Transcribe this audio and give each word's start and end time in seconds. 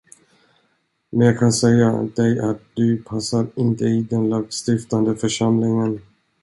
Men 1.11 1.27
jag 1.27 1.39
kan 1.39 1.53
säga 1.53 2.07
dig 2.15 2.39
att 2.39 2.61
du 2.73 2.97
passar 2.97 3.47
inte 3.55 3.85
i 3.85 4.03
den 4.09 4.29
lagstiftande 4.29 5.15
församlingen. 5.15 5.99